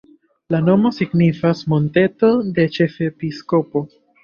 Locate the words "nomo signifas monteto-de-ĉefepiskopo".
0.69-3.87